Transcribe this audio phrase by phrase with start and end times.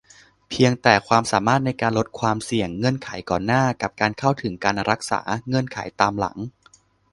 [0.49, 6.37] เพียงแต่ "ความสามารถในการลดความเสี่ยง" เงื่อนไขก่อนหน้า กับ "การเข้าถึงการรักษา" เงื่อนไขตามหลัง